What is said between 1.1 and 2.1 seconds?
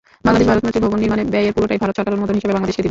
ব্যয়ের পুরোটাই ভারত